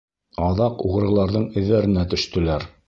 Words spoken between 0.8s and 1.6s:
уғрыларҙың